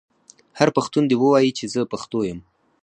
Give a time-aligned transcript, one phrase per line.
[0.59, 2.39] هر پښتون دې ووايي چې زه پښتو یم.